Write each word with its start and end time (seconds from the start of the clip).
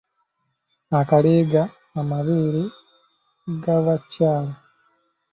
Akaleega 0.99 1.61
amabeere 1.99 2.63
g'abakyala. 3.61 4.53